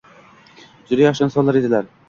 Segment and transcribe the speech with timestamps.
[0.87, 1.91] Juda yaxshi inson edilar.